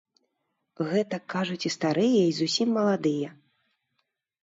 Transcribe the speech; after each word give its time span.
Гэтак 0.93 1.23
кажуць 1.35 1.59
і 1.71 1.73
старыя 1.77 2.17
й 2.25 2.35
зусім 2.41 2.67
маладыя. 2.81 3.29